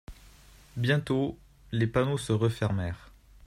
[0.77, 1.37] Bientôt
[1.71, 3.11] les panneaux se refermèrent.